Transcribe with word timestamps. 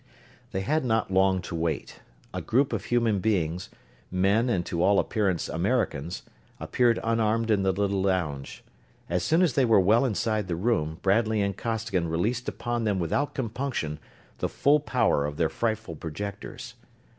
They 0.49 0.61
had 0.61 0.83
not 0.83 1.11
long 1.13 1.43
to 1.43 1.53
wait. 1.53 1.99
A 2.33 2.41
group 2.41 2.73
of 2.73 2.85
human 2.85 3.19
beings 3.19 3.69
men 4.09 4.49
and 4.49 4.65
to 4.65 4.81
all 4.81 4.97
appearance 4.97 5.47
Americans 5.47 6.23
appeared 6.59 6.99
unarmed 7.03 7.51
in 7.51 7.61
the 7.61 7.71
little 7.71 8.01
lounge. 8.01 8.63
As 9.11 9.23
soon 9.23 9.43
as 9.43 9.53
they 9.53 9.63
were 9.63 9.79
well 9.79 10.03
inside 10.03 10.47
the 10.47 10.55
room, 10.55 10.97
Bradley 11.03 11.43
and 11.43 11.55
Costigan 11.55 12.07
released 12.07 12.49
upon 12.49 12.83
them 12.83 12.97
without 12.97 13.35
compunction 13.35 13.99
the 14.39 14.49
full 14.49 14.79
power 14.79 15.23
of 15.23 15.37
their 15.37 15.49
frightful 15.49 15.95
projectors. 15.95 16.73